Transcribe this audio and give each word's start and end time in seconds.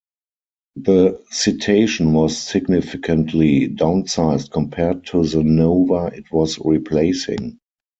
The 0.77 1.23
Citation 1.29 2.13
was 2.13 2.35
significantly 2.35 3.67
downsized 3.69 4.49
compared 4.49 5.05
to 5.09 5.23
the 5.23 5.43
Nova 5.43 6.07
it 6.07 6.23
was 6.31 6.57
replacing. 6.65 7.59